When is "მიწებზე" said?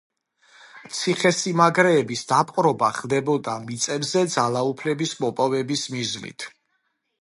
3.69-4.27